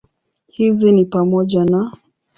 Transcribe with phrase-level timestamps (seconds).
[0.47, 1.91] Hizi ni pamoja na